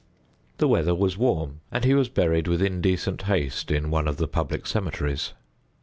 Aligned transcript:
The 0.57 0.67
weather 0.67 0.95
was 0.95 1.15
warm, 1.15 1.59
and 1.71 1.85
he 1.85 1.93
was 1.93 2.09
buried 2.09 2.47
with 2.47 2.59
indecent 2.59 3.21
haste 3.21 3.69
in 3.69 3.91
one 3.91 4.07
of 4.07 4.17
the 4.17 4.27
public 4.27 4.65
cemeteries. 4.65 5.33